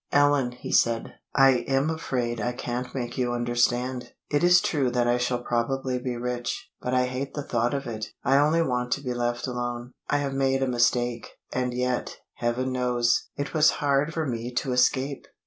[0.11, 4.13] "Ellen," he said, "I am afraid I can't make you understand.
[4.31, 7.85] It is true that I shall probably be rich, but I hate the thought of
[7.85, 8.07] it.
[8.23, 9.91] I only want to be left alone.
[10.09, 14.71] I have made a mistake, and yet, Heaven knows, it was hard for me to
[14.73, 15.27] escape!